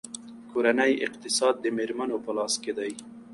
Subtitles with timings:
[0.51, 2.91] کورنۍ اقتصاد د میرمنو په لاس کې دی.